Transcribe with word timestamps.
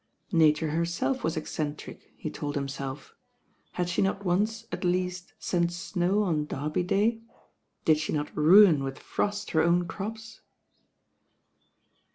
Nature 0.33 0.71
herself 0.71 1.23
was 1.23 1.37
eccentric, 1.37 2.11
he 2.17 2.31
told 2.31 2.55
himself. 2.55 3.13
Had 3.73 3.87
she 3.87 4.01
not 4.01 4.25
once 4.25 4.65
at 4.71 4.83
least 4.83 5.33
Knt 5.53 5.71
snow 5.71 6.23
on 6.23 6.47
Derby 6.47 6.81
Day? 6.81 7.21
Did 7.85 7.99
she 7.99 8.11
not 8.11 8.35
ruitt 8.35 8.79
with 8.79 8.97
frost 8.97 9.51
her 9.51 9.61
own 9.61 9.87
crops? 9.87 10.41